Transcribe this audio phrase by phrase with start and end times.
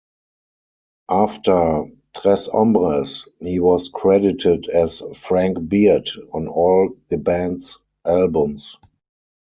[1.11, 1.83] After
[2.15, 8.79] "Tres Hombres", he was credited as "Frank Beard" on all the band's albums.